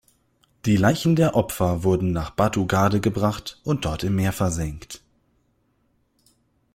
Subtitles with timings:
[0.65, 5.03] Die Leichen der Opfer wurden nach Batugade gebracht und dort im Meer versenkt.